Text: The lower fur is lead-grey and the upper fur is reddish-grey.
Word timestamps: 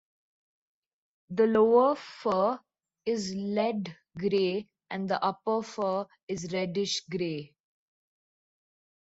The 1.29 1.45
lower 1.45 1.93
fur 1.95 2.59
is 3.05 3.35
lead-grey 3.35 4.67
and 4.89 5.07
the 5.07 5.23
upper 5.23 5.61
fur 5.61 6.07
is 6.27 6.51
reddish-grey. 6.51 7.53